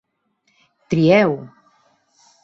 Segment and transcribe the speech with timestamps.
[0.89, 1.35] Trieu!